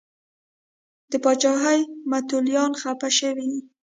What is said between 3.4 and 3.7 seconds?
دي.